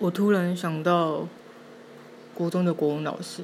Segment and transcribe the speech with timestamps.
[0.00, 1.26] 我突然想到，
[2.32, 3.42] 国中的国文老师，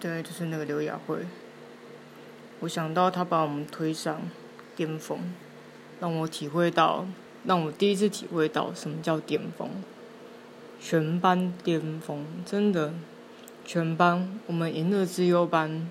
[0.00, 1.18] 对，就是那个刘雅慧。
[2.58, 4.22] 我想到他把我们推上
[4.74, 5.32] 巅峰，
[6.00, 7.06] 让我体会到，
[7.44, 9.70] 让我第一次体会到什么叫巅峰。
[10.80, 12.92] 全班巅峰，真的，
[13.64, 15.88] 全班我们赢了自优班，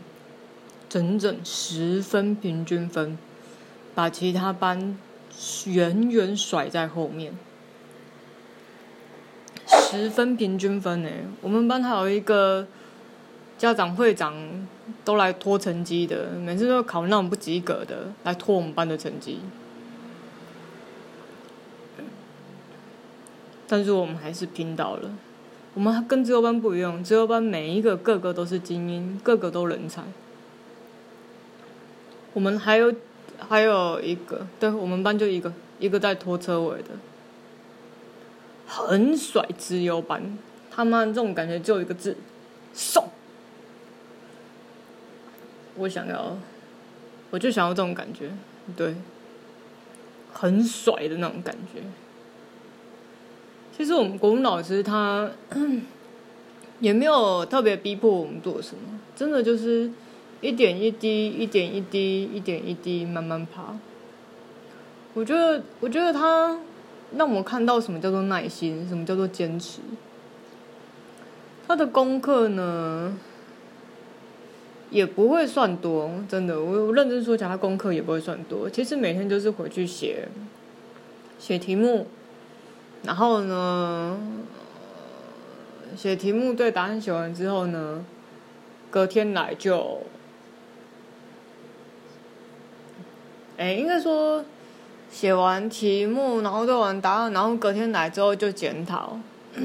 [0.89, 3.17] 整整十分平均分，
[3.95, 4.99] 把其他班
[5.67, 7.33] 远远甩在后面。
[9.91, 12.65] 十分平均分诶，我们班还有一个
[13.57, 14.33] 家长会长
[15.03, 19.39] 都来拖成绩的，每次都考那种不及格的来拖我们班的成绩。
[23.67, 25.11] 但是我们还是拼到了。
[25.73, 30.03] 我们跟自由班不一样，自由班每一个个个都是精英，个个都人才。
[32.31, 32.93] 我们还有
[33.37, 36.89] 还有一个，对我们班就一个，一个在拖车尾的。
[38.73, 40.37] 很甩自由班，
[40.71, 42.15] 他妈这种感觉只有一个字，
[42.73, 43.03] 送。
[45.75, 46.37] 我想要，
[47.31, 48.31] 我就想要这种感觉，
[48.77, 48.95] 对，
[50.31, 51.81] 很甩的那种感觉。
[53.75, 55.29] 其实我们国文老师他
[56.79, 59.91] 也没有特别逼迫我们做什么，真的就是
[60.39, 63.77] 一点一滴，一点一滴，一点一滴慢慢爬。
[65.13, 66.57] 我觉得，我觉得他。
[67.17, 69.81] 让我看到什么叫做耐心，什么叫做坚持。
[71.67, 73.17] 他的功课呢，
[74.89, 78.69] 也不会算多，真的，我认真说讲，他功课也不会算多。
[78.69, 80.27] 其实每天就是回去写
[81.37, 82.07] 写题目，
[83.03, 84.17] 然后呢，
[85.97, 88.05] 写题目对答案写完之后呢，
[88.89, 90.03] 隔天来就，
[93.57, 94.45] 哎，应该说。
[95.11, 99.19] 写完题目，然后对完答案，然后隔天来之后就检讨，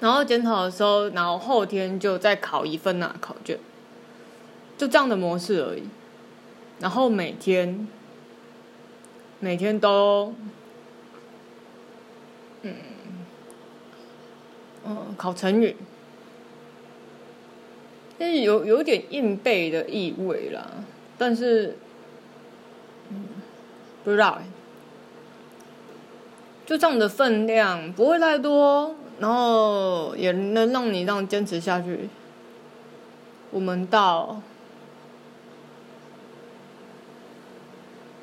[0.00, 3.56] 然后检讨的时候，然后后天就再考一份啊考卷，
[4.76, 5.84] 就这样的模式而已。
[6.80, 7.86] 然后每天，
[9.38, 10.34] 每天都，
[12.62, 12.74] 嗯，
[14.84, 15.76] 嗯，考成语，
[18.18, 20.68] 但是有有点硬背的意味啦，
[21.16, 21.78] 但是。
[23.10, 23.28] 嗯
[24.04, 24.44] 不知道哎，
[26.66, 32.10] 就这样的分量不会太多，然后也能让你这样坚持下去。
[33.50, 34.42] 我们到，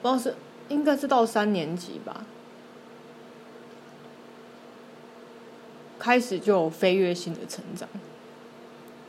[0.03, 0.35] 不知道是
[0.69, 2.23] 应该是到三年级吧，
[5.97, 7.89] 开始就有飞跃性的成长，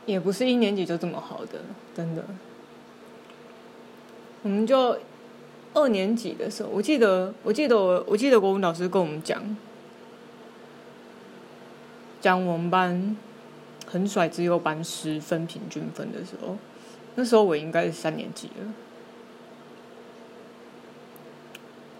[0.07, 1.59] 也不是一年级就这么好的，
[1.95, 2.23] 真的，
[4.41, 4.97] 我们就。
[5.73, 9.57] 二年级的时候，我记得，我记得我，我记得国文老师跟我们讲，
[12.21, 13.17] 讲我们班
[13.87, 16.57] 很甩只有班十分平均分的时候，
[17.15, 18.73] 那时候我应该是三年级了，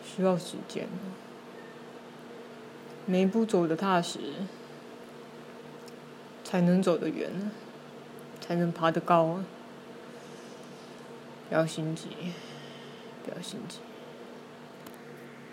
[0.03, 0.87] 需要时间，
[3.07, 4.19] 每一步走的踏实，
[6.43, 7.51] 才能走得远，
[8.39, 9.39] 才能爬得高，
[11.49, 12.09] 不要心急。
[13.23, 13.77] 不要心急。